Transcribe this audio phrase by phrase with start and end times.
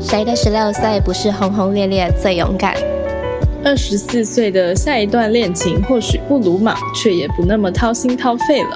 [0.00, 2.74] 谁的十六岁不是轰轰烈烈最勇敢？
[3.62, 8.70] 二十四岁的下一段恋情或许不鲁莽，却也不那么掏心掏肺了。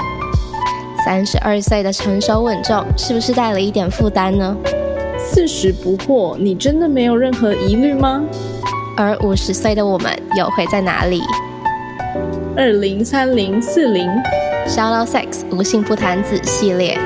[1.05, 4.57] 三十二岁的成熟稳重，是不是带了一点负担呢？
[5.19, 8.23] 四十不惑，你真的没有任何疑虑吗？
[8.97, 11.23] 而五十岁的我们又会在哪里？
[12.57, 14.09] 二零三零四零
[14.69, 16.97] ，Shallow Sex 无性不谈子系列。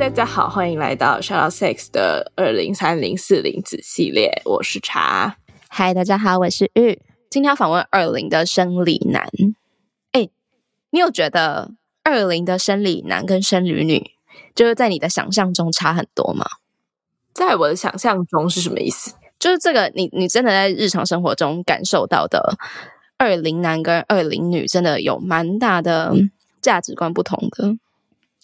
[0.00, 5.36] 大家好，欢迎来到 Shout Out Six 的二零三零四零子系列，我是茶。
[5.68, 6.98] 嗨，大家好，我是玉。
[7.28, 9.28] 今天要访问二零的生理男。
[10.12, 10.30] 哎，
[10.88, 14.12] 你有觉得二零的生理男跟生理女，
[14.54, 16.46] 就是在你的想象中差很多吗？
[17.34, 19.14] 在我的想象中是什么意思？
[19.38, 22.56] 就是这个，你你真的在日常生活中感受到的
[23.18, 26.14] 二零男跟二零女，真的有蛮大的
[26.62, 27.76] 价值观不同的。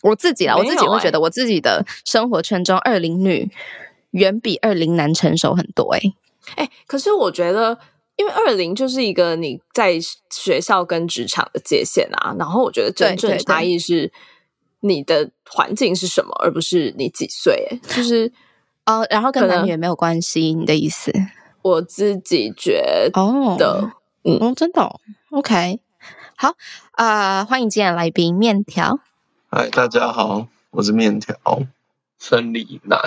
[0.03, 3.51] 我自己啦，我自己会觉得，我自己的生活圈中，二零女
[4.13, 5.93] 远比二零男成熟很多。
[5.95, 6.01] 哎
[6.57, 7.79] 哎，可是我觉得，
[8.17, 9.99] 因为二零就是一个你在
[10.31, 14.13] 学校跟职场的界限啊，然后我觉得真正差异是
[14.81, 17.67] 你的环境是什么，而不是你几岁。
[17.71, 18.33] 哎，就是。
[18.89, 21.13] 哦，然后跟男女也没有关系，你的意思？
[21.61, 23.11] 我自己觉
[23.59, 23.91] 得，
[24.23, 25.01] 嗯，真的
[25.33, 25.81] ，OK，
[26.37, 26.55] 好
[26.93, 29.01] 啊，欢迎今天来宾面条。
[29.59, 31.35] 嗨，大家好，我是面条，
[32.19, 33.01] 生理男，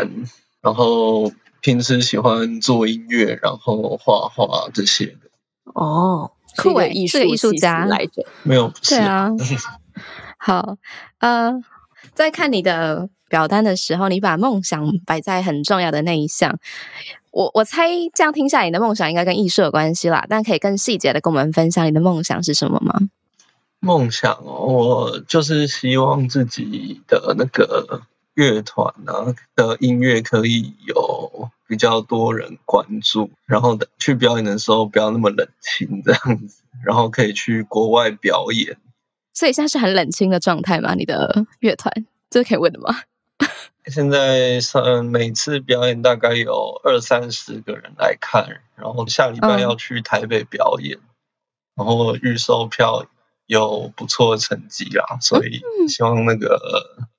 [0.62, 5.30] 然后平时喜欢做音乐，然后画画这些的。
[5.76, 9.30] 哦，酷诶，是个艺术家来着，没有，对啊。
[10.40, 10.78] 好，
[11.20, 11.54] 呃，
[12.16, 13.08] 在看你的。
[13.30, 16.58] 表单的时候，你把梦想摆在很重要的那一项。
[17.30, 20.26] 我我猜这样听下来，你的梦想应该跟艺术有关系啦。
[20.28, 22.96] 但可以更细节的跟我们分享你的梦想是什么吗？
[23.80, 28.02] 梦想哦，我就是希望自己的那个
[28.34, 38.78] 乐团啊的音乐可以有比较多人关注，然后去表演的时候不要那么冷清这样子，然后可以去国外表演。
[39.34, 40.96] 所以现在是很冷清的状态吗？
[40.96, 43.04] 你的乐团这是可以问的吗？
[43.86, 51.00] 现在上每次表演大概有二三十个人来看，然后下礼拜要去台北表演，
[51.76, 53.06] 然后预售票
[53.50, 56.62] 有不错的成绩啦，所以希望那个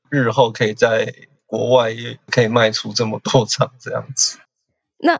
[0.08, 1.12] 日后可以在
[1.44, 4.38] 国外也可以卖出这么多场这样子。
[4.98, 5.18] 那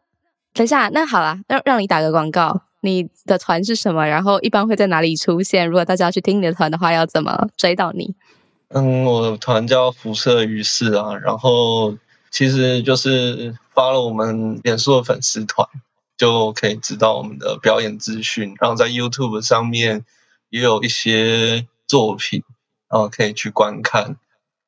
[0.55, 4.07] 等一下，那好啦，让让你打个广告，你的团是什么？
[4.07, 5.67] 然后一般会在哪里出现？
[5.67, 8.15] 如果大家要去听你的团的话，要怎么追到你？
[8.69, 11.99] 嗯，我团叫辐射于世啊，然后
[12.31, 15.67] 其实就是发了我们脸书的粉丝团，
[16.17, 18.55] 就可以知道我们的表演资讯。
[18.61, 20.05] 然后在 YouTube 上面
[20.51, 22.43] 也有一些作品，
[22.89, 24.17] 然后可以去观看。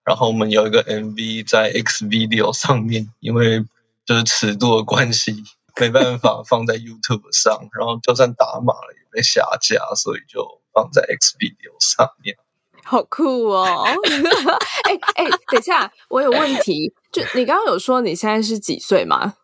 [0.04, 3.64] 然后我们有一个 MV 在 X Video 上面，因为
[4.04, 5.44] 就是尺度的关系，
[5.80, 7.68] 没办法放在 YouTube 上。
[7.78, 12.36] 然后就算打码了也被下架，所以就放在 X Video 上面。
[12.84, 13.84] 好酷哦！
[13.86, 16.92] 哎哎，等一下，我有问题。
[17.12, 19.34] 就你刚刚有说你现在是几岁吗？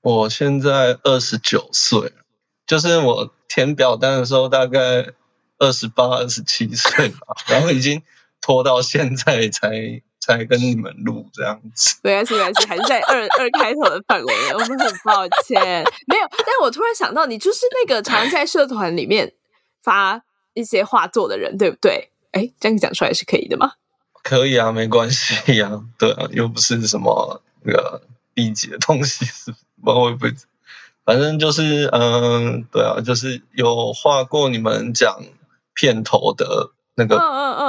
[0.00, 2.14] 我现在二十九岁，
[2.66, 5.12] 就是我填表单的时候大概
[5.60, 8.02] 二十八、二十七岁吧，然后已经
[8.40, 11.98] 拖到现在才才跟你们录这样子。
[12.02, 14.34] 没关系，没关系，还是在二二开头的范围。
[14.54, 16.26] 我们很抱歉，没有。
[16.30, 19.32] 但我突然想到，你就是那个常在社团里面
[19.82, 20.22] 发
[20.54, 22.10] 一些画作的人，对不对？
[22.32, 23.72] 哎，这样讲出来是可以的吗？
[24.22, 25.82] 可以啊，没关系呀。
[25.98, 28.02] 对啊，又不是什么那个
[28.34, 30.26] 低级的东西，是我也不，
[31.04, 35.24] 反正就是嗯，对啊，就是有画过你们讲
[35.80, 37.16] 片头的那个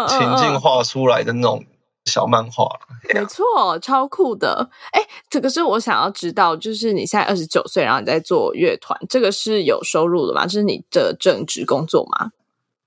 [0.09, 1.63] 情境画出来的那种
[2.03, 2.67] 小漫画。
[3.13, 4.69] 没错，超酷的。
[4.91, 10.45] 哎，这个是我想要知道，就是你现在二十九岁，然后你在做乐团，这个是有收入的吗？
[10.45, 12.31] 这是你的正职工作吗？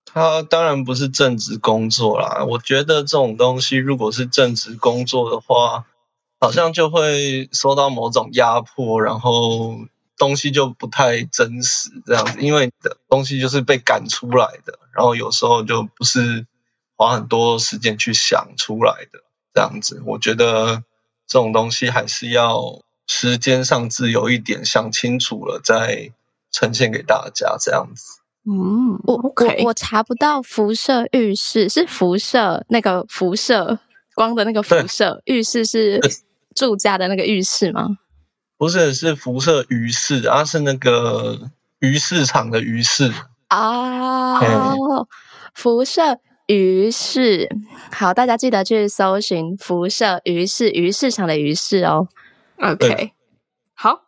[0.04, 2.44] 他当然不是正职工作啦。
[2.46, 5.86] 我觉得这种东西，如果是正职工作的话，
[6.38, 9.76] 好像就会受到某种压迫，然后
[10.24, 12.40] 东西就不太真实这样子。
[12.40, 16.46] 因为的东西就是被赶出来的，然后有时候就不是
[16.96, 19.20] 花很多时间去想出来的
[19.52, 20.02] 这样子。
[20.06, 20.82] 我觉得
[21.26, 26.12] 这种东西还是要时间上自由一点，想清楚了再
[26.50, 28.20] 呈现给大家这样子。
[28.46, 29.32] 嗯，我我
[29.64, 33.78] 我查不到辐射浴室是辐射那个辐射
[34.14, 36.00] 光的那个辐射浴室是
[36.54, 37.98] 住家的那个浴室吗？
[38.56, 43.12] 不是，是辐射鱼市啊，是那个鱼市场的鱼市
[43.48, 44.40] 啊。
[45.52, 47.48] 辐射鱼市。
[47.92, 52.08] 好，大家记得去搜寻辐射鱼市，鱼市场的鱼市哦。
[52.58, 53.12] OK，
[53.74, 54.04] 好，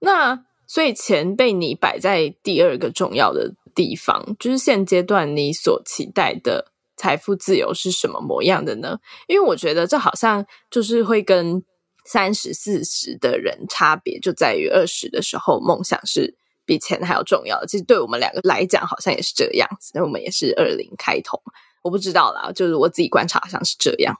[0.00, 8.98] 那所以钱被你摆在第二个重要的地方，就是现阶段你所期待的财富自由是什么模样的呢？
[9.26, 11.62] 因为我觉得这好像就是会跟
[12.06, 16.36] 三十四十的人差别就在于二十的时候梦想是。
[16.68, 19.92] 比钱还要重要的，其实对我们两个来讲，好像也是这个样子。
[19.94, 21.40] 那我们也是二零开头，
[21.82, 24.18] 我不知道啦，就是我自己观察，好像是这样。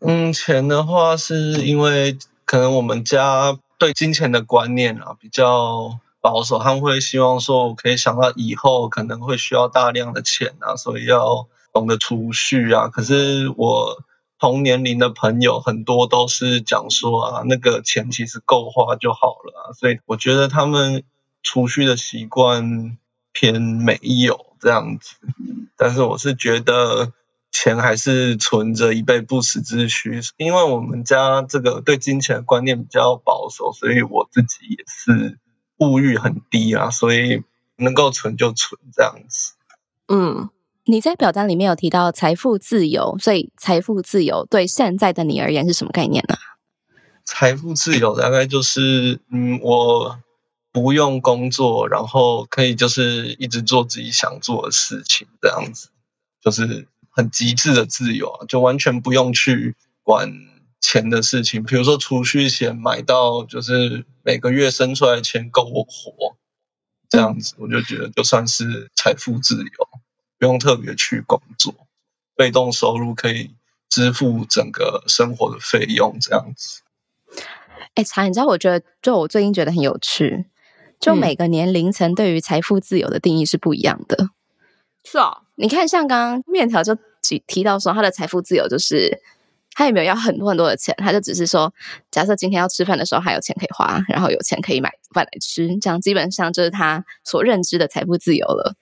[0.00, 12.88] 嗯，钱的话，是因为可能我们家对金钱的观念啊比较保守，他们会希望说，我可以想到以后可能会需要大量的钱啊，所以要懂得储蓄啊。
[12.88, 14.02] 可是我
[14.38, 21.04] 同年龄的朋友很多都是讲说啊，那个钱其实够花就好了，所以我觉得他们。
[21.46, 22.96] 储蓄的习惯
[23.30, 25.16] 偏没有这样子，
[25.76, 27.12] 但是我是觉得
[27.50, 30.22] 钱还是存着以备不时之需。
[30.38, 35.38] 因为我们家这个对金钱的观念比较保守，所以我自己也是
[35.76, 37.42] 物欲很低啊，所以
[37.76, 39.52] 能够存就存这样子。
[40.08, 40.48] 嗯，
[40.84, 46.36] 你在表单里面有提到财富自由，所以财富自由对现在的你而言是什么概念呢？
[47.24, 50.18] 财富自由大概就是，嗯，我。
[50.74, 55.90] 不用工作，然后可以就是一直做自己想做的事情，这样子
[56.42, 60.32] 就是很极致的自由啊，就完全不用去管
[60.80, 61.62] 钱的事情。
[61.62, 66.34] 比如说储蓄险买到，就是每个月生出来的钱够我活，
[67.08, 69.88] 这样子我就觉得就算是财富自由，
[70.38, 71.74] 不用特别去工作，
[72.36, 73.54] 被动收入可以
[73.88, 76.82] 支付整个生活的费用，这样子。
[77.94, 80.46] 哎，查，你知道，我觉得就我最近觉得很有趣。
[81.00, 84.30] 就每个年龄层对于财富自由的定义是不一样的，
[85.04, 85.42] 是啊。
[85.56, 89.20] 你看，像刚刚面条就提提到说，他的财富自由就是
[89.72, 91.74] 他也没有要很多很多的钱，他就只是说，
[92.10, 98.74] 假设今天要吃饭的时候还有钱可以花，然后有钱可以买饭来吃，这样基本上就是他所认知的财富自由了。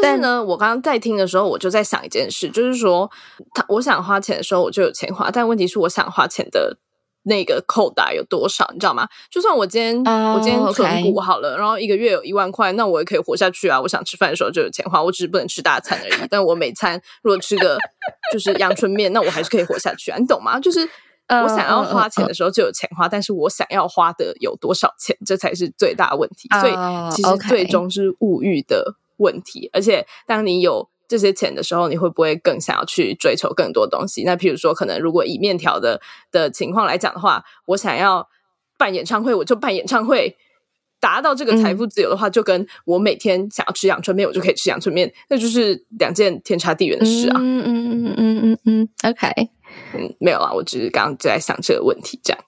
[0.00, 3.10] 但是呢，我刚刚在听的时候，我就在想一件事，就是说，
[3.54, 6.78] 他我想花钱的时候我就有钱花，但问题是我想花钱的。
[7.24, 9.06] 那个扣打有多少，你知道吗？
[9.30, 9.96] 就算我今天
[10.34, 13.80] 我今天存股好了，然后一个月有一万块，那我也可以活下去啊！
[13.80, 16.26] 我想吃饭的时候就有钱花，我只是不能吃大餐而已。
[16.28, 17.78] 但我每餐如果吃个
[18.32, 20.18] 就是阳春面，那我还是可以活下去啊！
[20.18, 20.58] 你懂吗？
[20.58, 20.80] 就是
[21.28, 26.48] 我想要花钱的时候就有钱花，但是我想要花的有多少钱，这才是最大问题。
[26.60, 26.74] 所以
[27.14, 30.90] 其实最终是物欲的问题，而且当你有。
[31.08, 34.22] 这些钱的时候，你会不会更想要去追求更多东西？
[34.24, 36.00] 那譬如说，可能如果以面条的
[36.30, 38.26] 的情况来讲的话，我想要
[38.78, 40.34] 办演唱会，我就办演唱会，
[41.00, 47.36] 达到这个财富自由的话，就跟我每天想要吃阳春面，我就可以吃阳春面，那就是两件天差地远的事啊！
[47.38, 49.50] 嗯嗯嗯嗯嗯嗯，OK，
[49.92, 52.42] 嗯，没有啊，我只是刚刚就在想这个问题，这样，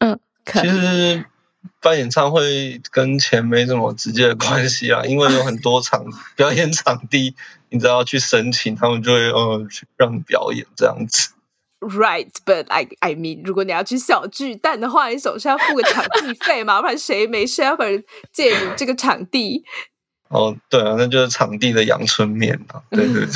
[0.00, 1.24] 嗯，其实。
[1.80, 6.04] 办演唱会跟钱没什么直接的关系啊， 因为有很多场
[6.36, 7.34] 表演场地，
[7.68, 9.66] 你只要去申请，他们就会呃
[9.96, 11.30] 让你表演这样子。
[11.80, 17.76] Right, but I I mean，如果你要去小巨蛋的话，你总是要付个场地费嘛， 不然谁没事要
[18.32, 19.64] 借你这个场地？
[20.28, 23.34] 哦，对啊，那就是场地的阳春面啊，对对对。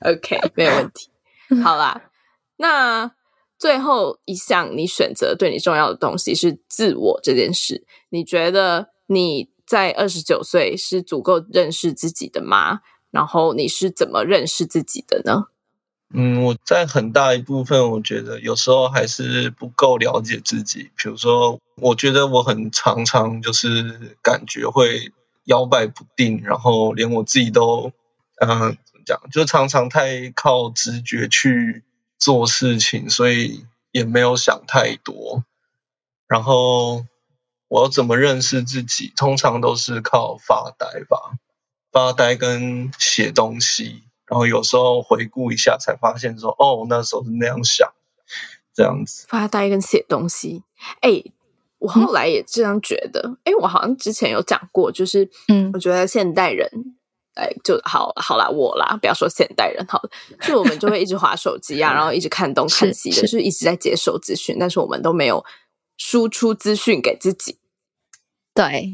[0.00, 1.10] OK，没有问题。
[1.62, 2.02] 好啦，
[2.56, 3.10] 那。
[3.64, 7.82] 最后一项，你选择对你重要的东西是自我这件事。
[8.10, 12.80] 你觉得你在二十九岁是足够认识自己的吗？
[13.10, 15.46] 然后你是怎么认识自己的呢？
[16.12, 20.90] 嗯，我在很大一部分，我觉得有时候还是不够了解自己。
[20.98, 25.10] 比如说，我觉得我很常常就是感觉会
[25.44, 27.92] 摇摆不定，然后连我自己都，
[28.42, 31.82] 嗯，怎么讲，就常常太靠直觉去。
[32.24, 35.44] 做事情，所以也没有想太多。
[36.26, 37.04] 然后
[37.68, 39.12] 我要怎么认识自己？
[39.14, 41.32] 通常都是靠发呆吧，
[41.92, 44.04] 发呆跟写东西。
[44.24, 47.92] 然后有时候回顾一下，才发现说，哦，那时候是那样想，
[48.72, 49.26] 这样子。
[49.28, 50.62] 发呆跟写东西，
[51.02, 51.22] 哎，
[51.78, 53.36] 我后来也这样觉得。
[53.44, 56.96] 哎，我好像之前有讲过，就是，嗯，我觉得现代人。
[57.34, 60.10] 哎，就好好啦，我啦，不要说现代人好了，
[60.42, 65.44] 就我们就会一直划手机啊， 然后一直看东看西的，就是一直在接受资讯，但是我们都没有
[65.96, 67.58] 输出资讯给自己。
[68.54, 68.88] 对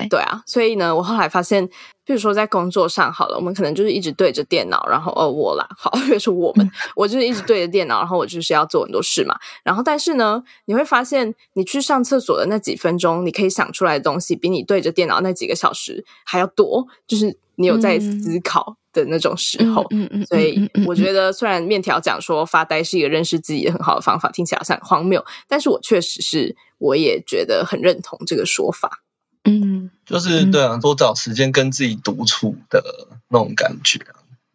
[0.00, 1.66] 对对啊，所以呢，我后来发现，
[2.04, 17.38] 比如说在工作上好了，我们可能就是一直对着电脑，然后哦我啦，好，比如说我们，我就是一直对着电脑，然后我就是要做很多事嘛，然后但是呢，你会发现，你去上厕所的那几分钟，你可以想出来的东西，比你对着电脑那几个小时还要多，就是。
[17.56, 19.86] 你有在思考的那种时候。
[19.90, 29.02] 嗯嗯，所以我觉得，虽然面条讲说发呆是一个认识自己很好的方法，听起来好像很荒谬，但是我确实是，我也觉得很认同这个说法。
[29.44, 32.82] 嗯，就是对啊，多找时间跟自己独处的
[33.28, 34.00] 那种感觉，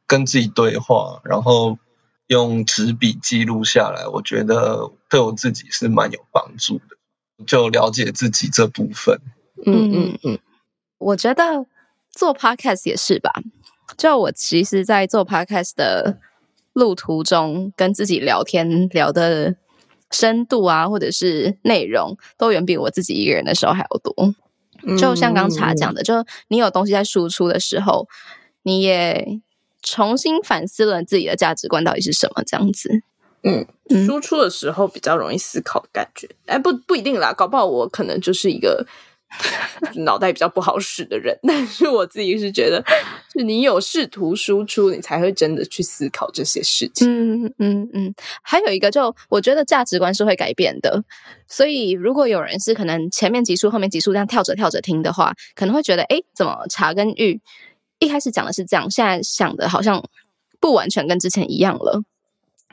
[0.08, 1.78] 跟自己对话，然后
[2.28, 9.20] 用纸笔记录下来，我觉得对我自己是蛮有帮助的，就了解自己这部分。
[9.66, 10.40] 嗯嗯嗯，
[11.00, 11.66] 我觉得
[12.12, 13.32] 做 podcast 也是吧。
[13.98, 16.18] 就我其实，在做 podcast 的
[16.74, 19.56] 路途中，跟自己聊天聊的
[20.12, 24.36] 深度啊，或者是内容，都远比我自己一个人的时候还要多。
[24.96, 26.14] 就像刚才讲的，就
[26.50, 28.08] 你有东西在输出的时候，
[28.64, 29.40] 你也
[29.82, 33.02] 重新反思了自己的价值观到底是什么，这样子。
[33.44, 33.66] 嗯，
[34.06, 36.30] 输出的时候比较容易思考的感觉。
[36.46, 38.86] 哎，不不一定啦，搞不好我可能就是一个。
[40.06, 42.84] 脑袋比较不好使的人， 但是我自己是觉得，
[43.34, 47.08] 是你有试图输出，你才会真的去思考这些事情。
[47.08, 48.14] 嗯嗯嗯。
[48.42, 51.04] 还有一个，就我觉得价值观是会改变的，
[51.48, 57.42] 所以如果有人是可能前面几束、后面几束这样跳着跳着听的话，可能会觉得，哎，怎么茶跟玉
[58.00, 60.04] 一开始讲的是这样，现在想的好像
[60.60, 62.02] 不完全跟之前一样了。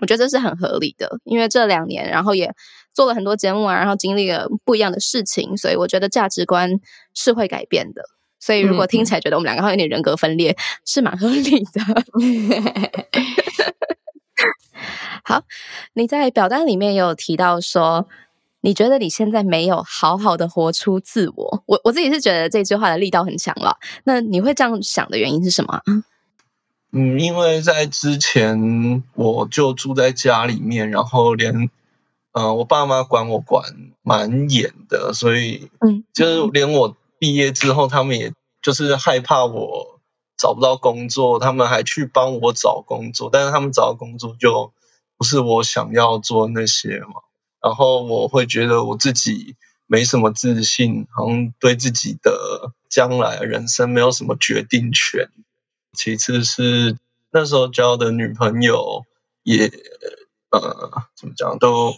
[0.01, 2.53] 我觉得这是很合理的，因为这两年，然后也
[2.95, 6.81] 做了很多节目啊，然后经历了不一样的事情，所以我觉得价值观
[7.13, 8.03] 是会改变的。
[8.39, 11.81] 所以如果听起来觉得我们两个好像有点人格分裂，是蛮合理的。
[15.25, 15.43] 好，
[15.95, 18.07] 你在表单里面有提到说，
[18.61, 21.63] 你觉得你现在没有好好的活出自我。
[21.67, 23.79] 我我自己是觉得这句话的力道很强了。
[24.05, 25.81] 那你会这样想的原因是什么？
[26.93, 31.71] 嗯，因为在之前我就住在家里面，然后连，
[32.35, 40.01] 呃，我爸妈管我管蛮严的，所以，嗯，就是连我毕业之后，他们也就是害怕我
[40.37, 44.73] 找不到工作，他们还去帮我找工作，但是他们找到工作就
[45.17, 47.23] 不是我想要做那些嘛，
[47.63, 49.55] 然后我会觉得我自己
[49.87, 55.31] 没什么自信，好像对自己的将来人生没有什么决定权。
[55.93, 56.99] 其次是
[57.31, 59.05] 那时候交的女朋友
[59.45, 59.71] 也
[60.51, 61.95] 呃怎么讲都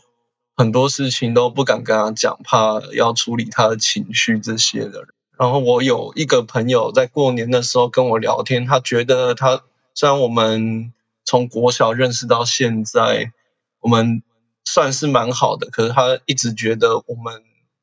[0.57, 5.07] 很多事情都不敢跟他讲，怕要处理他的情绪这些的。
[5.39, 9.63] 然后我有一个朋友在过年的时候跟我聊天，他觉得他
[9.95, 10.93] 虽然我们
[11.25, 13.33] 从国小认识到现在，
[13.81, 14.23] 我们
[14.65, 17.43] 算是蛮好的，可是他一直觉得我们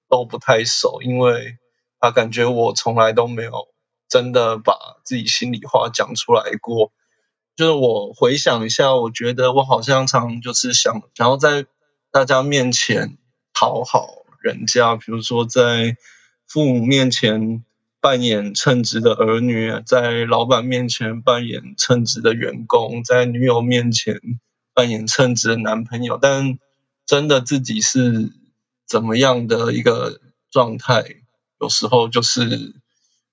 [0.10, 1.58] 都不太熟，因为
[2.00, 3.68] 他感觉我从来都没有。
[4.10, 6.92] 真的把自己心里话讲出来过，
[7.56, 11.66] 就是我回想一下，我觉得我好像常就是想，想要在
[12.14, 13.18] 大家面前
[13.54, 15.98] 讨好人家，比如说在
[16.48, 17.66] 父母面前
[18.00, 24.22] 扮演称职的儿女，在老板面前扮演称职的员工，在女友面前
[24.76, 26.60] 扮演称职的男朋友，但
[27.08, 28.32] 真的自己是
[28.86, 31.04] 怎么样的一个状态，
[31.60, 32.76] 有时候就是。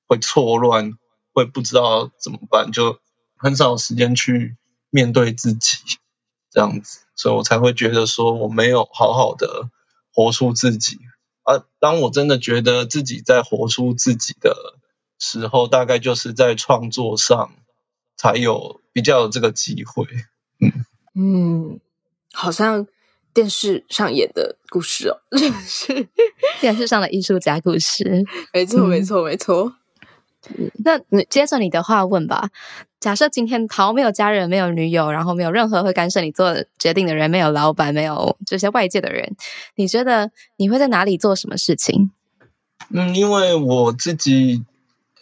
[0.06, 0.94] 会错乱，
[1.32, 2.99] 会不知道怎么办，就
[3.37, 4.56] 很少时间去
[4.90, 5.76] 面对自己
[6.50, 9.68] 这样子，所以我才会觉得说我没有好好的
[10.14, 10.96] 活出自己。
[11.42, 14.56] 啊，当我真的觉得自己在活出自己的
[15.18, 17.52] 时候，大概就是在创作上
[18.16, 20.06] 才有比较有这个机会。
[20.60, 21.80] 嗯嗯，
[22.32, 22.86] 好像
[23.34, 25.20] 电视上演的故事哦，
[25.68, 26.08] 是
[26.58, 28.24] 电视上的艺术家故事。
[28.54, 29.74] 没错，没错，没错。
[30.85, 32.50] 那你接着你的话问吧。
[32.99, 39.37] 假设今天陶没有家人，没有女友，然后没有任何会干涉你做决定的人，没有老板，没有这些外界的人，
[39.76, 42.11] 你觉得你会在哪里做什么事情？
[42.90, 44.64] 嗯，因为我自己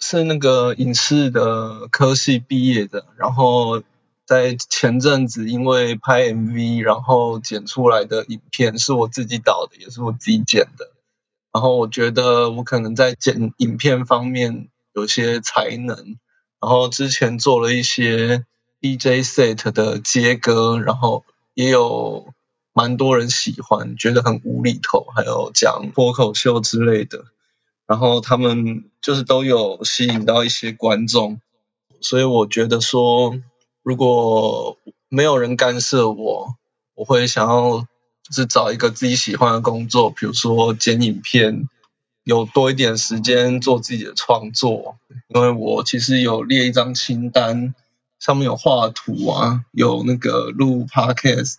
[0.00, 3.80] 是那个影视的科系毕业的，然后
[4.26, 10.90] 在前阵子因为拍 MV，然后剪出来的影片是我自己导的，也是我自己剪的，
[11.52, 14.66] 然后我觉得我可能在剪影片方面。
[14.98, 16.18] 有些才能，
[16.60, 18.44] 然后之前做了一些
[18.80, 21.24] DJ set 的接歌，然后
[21.54, 22.34] 也有
[22.72, 27.26] 蛮多人喜欢，觉得很无厘头，还有讲脱口秀之类的，
[27.86, 31.40] 然后他们就是都有吸引到一些观众，
[32.00, 33.38] 所以我觉得说，
[33.84, 34.78] 如果
[35.08, 36.56] 没有人干涉我，
[36.94, 37.86] 我会想要
[38.24, 41.68] 就是找一个自己喜欢的工作，比如说剪影片。
[42.28, 47.74] 有多一点时间做自己的创作，因为我其实有列一张清单，
[48.20, 51.54] 上面有画图啊，有那个录 podcast，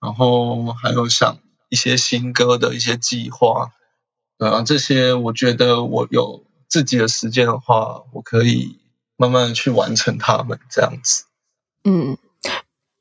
[0.00, 1.38] 然后还有想
[1.70, 3.72] 一些新歌的一些计划，
[4.38, 8.78] 啊，这些我觉得我有自己的时间的话，我可以
[9.16, 11.24] 慢慢去完成他们这样子。
[11.82, 12.16] 嗯，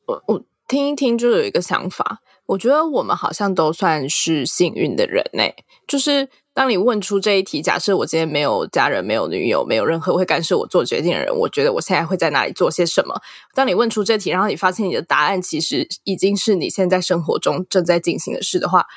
[0.07, 5.43] 我我听一听就有一个想法，我觉得我们好像都算是幸运的人呢。
[5.87, 13.21] 就是当你问出这一题，假设我今天没有家人、没有女友、没有任何会干涉我做决定的人，我觉得我现在会在哪里做些什么？
[13.53, 18.87] 当你问出这题，然后你发现你的答案其实已经是你现在生活中正在进行的事的话，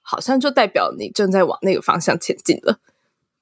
[0.00, 2.78] 好像就代表你正在往那个方向前进了。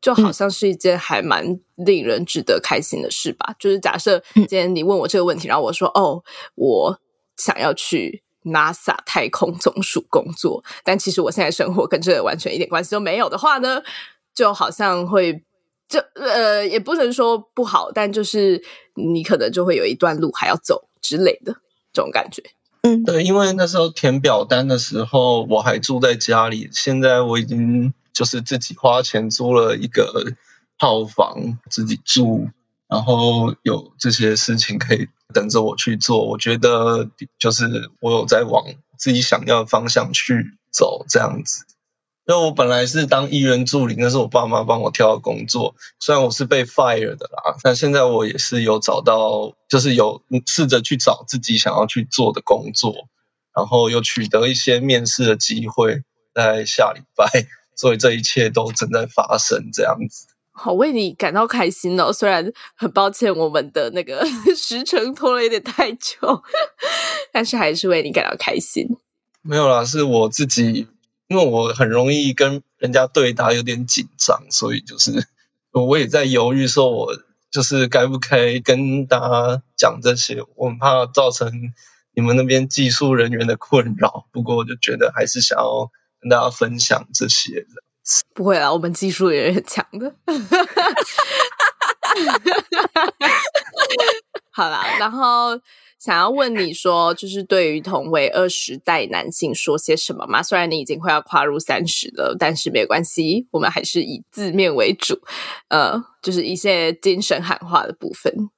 [0.01, 3.57] 就好像是一件还蛮令人值得开心的事吧。
[3.59, 6.23] 就是假设今天你问我这个问题，然后我说：“哦，
[6.55, 7.01] 我
[7.37, 13.83] 想要去 NASA 太空总署工作。”但其实我现在生活跟这完全一点关系都没有的话呢，
[14.35, 15.43] 就好像会
[15.89, 18.63] 就呃，也不能说不好，但就是
[18.95, 21.53] 你可能就会有一段路还要走之类的
[21.93, 22.43] 这种感觉。
[22.83, 27.93] 嗯，对，因为那时候填表单的时候我还住在家里，现在我已经。
[28.17, 30.33] 就是自己花钱租了一个
[30.79, 32.49] 套房，自己住，
[32.89, 36.27] 然后有这些事情可以等着我去做。
[36.27, 38.65] 我觉得就是我有在往
[38.99, 41.65] 自己想要的方向去走，这样子。
[42.29, 53.09] 因为我本来是当议员助理，那是我爸妈帮我挑的工作，虽然我是被 fire 的啦，但现在我也是有找到，就是有试着去找自己想要去做的工作，
[53.55, 56.03] 然后又取得一些面试的机会，
[56.35, 57.47] 在下礼拜。
[57.79, 62.13] 所以这一切都正在发生，这样子，好为你感到开心哦。
[62.13, 66.43] 虽然很抱歉，我们的那个 时程拖了有点太久，
[67.33, 68.97] 但是还是为你感到开心。
[69.43, 70.89] 没有啦，是我自己，
[71.29, 75.27] 因为我很容易跟人家对答有点紧张，所以就是
[75.71, 77.17] 我也在犹豫，说我
[77.51, 81.73] 就是该不该跟大家讲这些，我很怕造成
[82.15, 84.27] 你们那边技术人员的困扰。
[84.33, 85.93] 不过我就觉得还是想要。
[86.19, 87.83] 跟大家分享这些的，
[88.35, 90.15] 不会啦，我们技术也很强的。
[94.53, 95.59] 好啦，然后
[95.99, 100.43] 想要问你说，就是对于同为二十代男性说些什么吗？
[100.43, 105.21] 虽然你已经快要跨入三十了，但是没关系，我们还是以字面为主。
[105.69, 108.51] 呃，就是一些精神喊话的部分。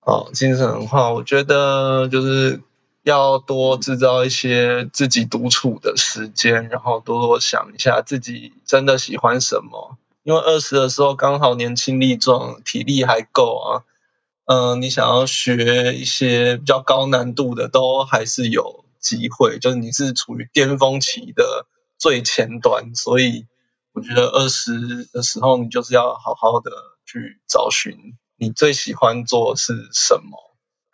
[0.00, 2.60] 哦，精神喊话，我觉得就是。
[3.06, 9.96] 要多制造一些自己独处的时间，然后多多想一下自己真的喜欢什么。
[10.24, 13.86] 因为二十的时候刚好年轻力壮，体力还够啊。
[14.46, 19.60] 嗯，你想要学一些比较高难度的，都还是有机会。
[19.60, 23.46] 就是你是处于巅峰期的最前端，所以
[23.92, 26.72] 我觉得二十的时候，你就是要好好的
[27.06, 30.45] 去找寻你最喜欢做是什么。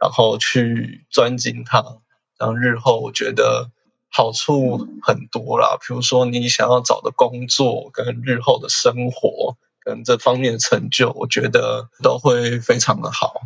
[0.02, 1.98] 然后去钻进它，
[2.36, 3.70] 让日后我觉得
[4.10, 5.76] 好处很多啦。
[5.80, 13.42] 比如说你想要找的工作，跟日后的生活，跟这方面的成就，我觉得都会非常的好。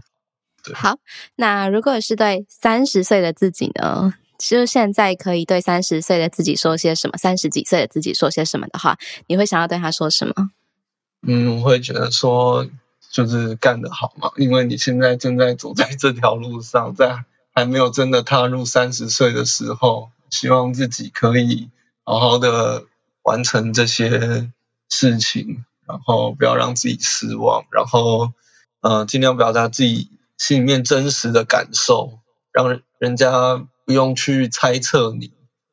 [0.73, 0.97] 好，
[1.35, 4.15] 那如果是对三十岁的自己呢？
[4.39, 7.19] 其实现在可以对三十岁的自己说些什么？
[7.19, 10.53] 三十几岁的自己说些什么的话，你会想要对他说什么？
[11.27, 12.67] 嗯，我会觉得说。
[13.17, 17.25] 就是干得好嘛，因为你现在正在走在这条路上，在
[17.55, 21.71] 还没有真的踏入三十岁的时候，希望自己可以
[22.05, 22.85] 好好的
[23.23, 24.51] 完成这些
[24.91, 28.35] 事情，然后不要让自己失望，然后
[28.83, 32.19] 呃尽量表达自己心里面真实的感受，
[32.53, 35.33] 让人家不用去猜测你，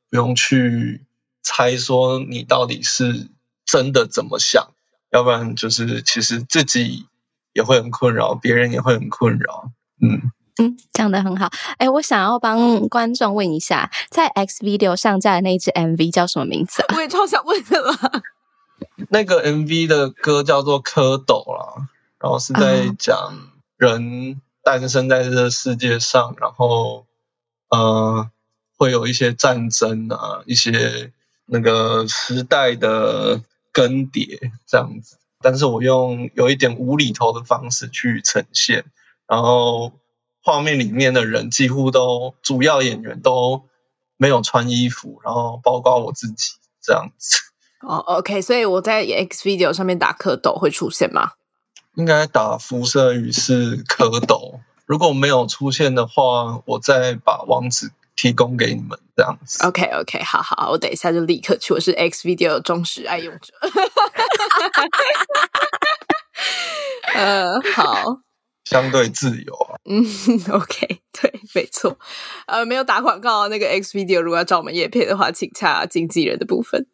[0.10, 1.01] 不用去
[1.41, 3.27] 猜说你到底是
[3.65, 4.71] 真的怎么想，
[5.12, 7.06] 要不然就是其实自己。
[7.54, 9.72] 也会很困扰，别人也会很困扰。
[10.02, 11.50] 嗯嗯，讲的很好。
[11.78, 16.94] 哎，我想要帮观众问一下，在 X Video 上架的那支 MV 叫什么名字啊？
[16.98, 18.22] 我也超想问的啦。
[19.10, 21.88] 那个 MV 的歌叫做《蝌蚪》啦，
[22.20, 23.34] 然后是在讲
[23.78, 27.06] 人诞生在这个世界上，然后
[27.70, 28.30] 呃，
[28.78, 31.12] 会有一些战争啊，一些
[31.46, 35.18] 那个时代的更迭这样子。
[35.43, 38.86] 但是我用有一点无厘头的方式去呈现，
[39.27, 39.91] 然后
[40.41, 43.65] 画面里面的人几乎都主要演员都
[44.17, 47.38] 没有穿衣服，然后包括我自己这样子。
[47.82, 51.34] 哦，OK，所以我在 X Video 上面打蝌蚪会出现吗？
[51.95, 57.91] 应该打辐射与是蝌蚪，如果没有出现的话，我再把网址。
[58.15, 59.65] 提供给你们这样子。
[59.65, 61.73] OK OK，好好，我等一下就立刻去。
[61.73, 63.51] 我是 X Video 忠实爱用者。
[67.13, 68.21] 呃，好，
[68.65, 69.76] 相对自由啊。
[69.86, 70.04] 嗯
[70.52, 71.97] ，OK，对，没错。
[72.47, 76.88] 呃，没有打广告，那个 X Video 如果要找我们叶片的话，请洽经纪人的部分。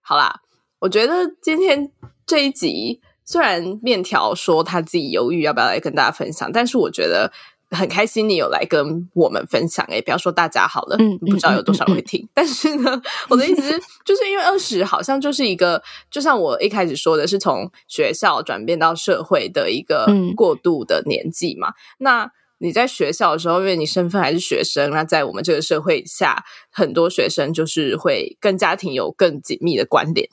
[0.00, 0.40] 好啦，
[0.80, 1.92] 我觉得今天
[2.26, 7.32] 这一集虽然面条说他自己犹豫要不要来跟大家分享，但是我觉得。
[7.76, 12.26] 很开心你有来跟我们分享哎，不要说大家好了，嗯，不知道有多少人会听。
[12.32, 21.74] 但是呢，我的意思是，就是因为二十好像就是一个，就像我一开始说的，是从学校转变到社会的一个过渡的年纪嘛。
[21.98, 30.26] 那你在学校的时候，因为你身份还是学生，那在我们这个社会下，很多学生就是会跟家庭有更紧密的关联，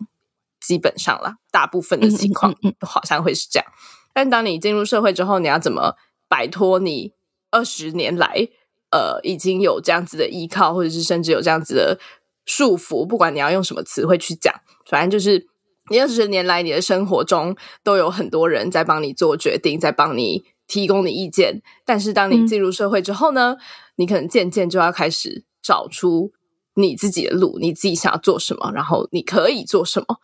[0.62, 3.68] 基本上啦，大部分的情况都好像会是这样。
[4.14, 5.96] 但当你进入社会之后，你要怎么
[6.30, 7.12] 摆脱你？
[7.54, 8.50] 二十年来，
[8.90, 12.00] 呃，已经有这样子的依靠，或者是甚至有这样子的
[12.48, 13.06] 束缚。
[13.06, 14.52] 不管你要用什么词汇去讲，
[14.90, 15.48] 反正就是
[15.92, 21.62] 你二十年来你的生活中都有很多人在帮你做决定，在帮你提供你意见。
[21.86, 23.58] 但是当你进入社会之后呢，
[23.98, 26.34] 你可能渐渐就要开始找出
[26.74, 30.18] 你自己的路，你自己想要做什么，然后你可以做什么，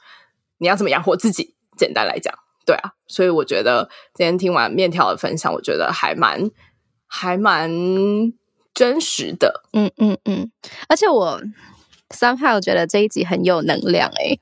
[0.58, 1.54] 你要怎么养活自己。
[1.78, 2.34] 简单来讲，
[2.66, 2.94] 对啊。
[3.08, 6.50] 所以我觉得今天听完面条的分享，我觉得还蛮。
[7.12, 7.70] 还蛮
[8.74, 10.52] 真实的，嗯嗯嗯，
[10.88, 11.42] 而且我
[12.12, 14.40] somehow 觉得这一集很有能量诶，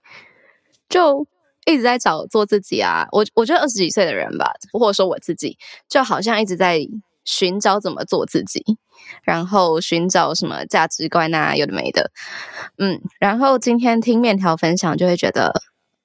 [0.89, 1.25] 就
[1.65, 3.07] 一直在找做自己啊。
[3.11, 5.57] 我我觉得二十几岁的人吧，或者说我自己，
[5.89, 6.79] 就好像一直在
[7.23, 8.63] 寻找怎么做自己，
[9.23, 12.11] 然后寻找什么价值观啊，有的没的。
[12.77, 15.53] 嗯，然后今天听面条分享，就会觉得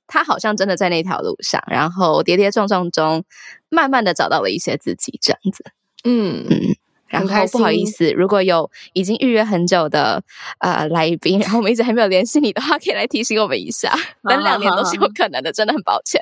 [0.07, 3.25] 他好像真的在那条路上，然后跌跌撞撞中，
[3.69, 5.65] 慢慢的找到了一些自己，这样子。
[6.05, 6.59] 嗯嗯，
[7.09, 10.23] 然后不好意思，如果有已经预约很久的
[10.59, 13.95] 呃来宾，然后我们一直还没有联系你的话，可以来提醒我们一下。
[14.29, 16.21] 等两年都是有可能的，真的很抱歉。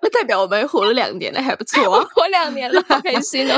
[0.00, 3.54] 那代表我们活了两年，了还不错啊，活两年了，好开心哦。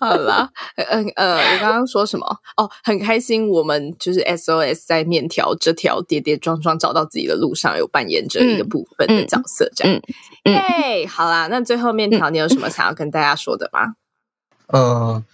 [0.00, 2.26] 好了，嗯呃，我刚刚说什么？
[2.56, 10.00] 哦，很开心，我们就是 SOS 在面条这条跌跌撞撞找到自己的路上，有扮演着一个部分的角色，这样。
[10.44, 13.94] 嗯耶，好啦，那最后面条，你有什么想要跟大家说的吗？
[14.68, 15.24] 嗯，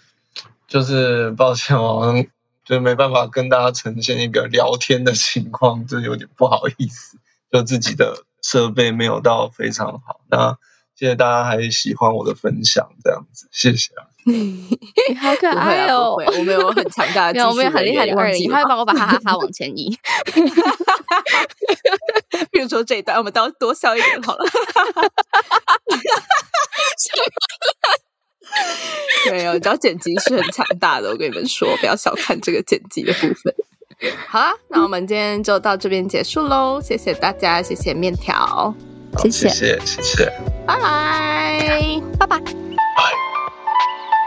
[0.69, 2.25] 就是抱歉哦，
[2.65, 7.19] 就没办法跟大家呈现一个聊天的情况，就有点不好意思。
[7.53, 10.57] 就自己的设备没有到非常好，那
[10.95, 14.07] 谢谢大家还喜欢我的分享，这样子，谢谢啊。
[15.21, 19.99] 好可爱哦，我们有很强大的， 我们有很厉害的二零，他会帮我把哈哈哈往前移。
[22.53, 24.45] 比如说这一段，我们都多笑一点好了。
[29.31, 33.55] 没有，你知道剪辑是很强大的，我跟你们说，不要小看这个剪辑的部分。
[34.27, 38.75] 好啦，那我们今天就到这边结束喽，谢谢大家，谢谢面条，
[39.19, 40.33] 谢谢，谢谢，
[40.67, 42.41] 拜拜，拜拜，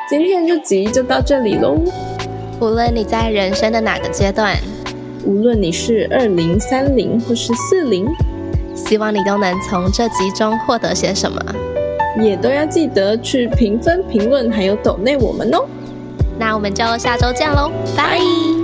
[0.08, 1.76] 今天这集就到这里喽。
[2.62, 4.56] 无论你在人生的哪个阶段，
[5.26, 8.06] 无论你是二零、三零或是四零，
[8.76, 11.73] 希望你都能从这集中获得些什么。
[12.22, 15.66] 也都要记得去评分、评论，还有抖内我们哦。
[16.40, 18.63] 那我们就下周见喽，拜。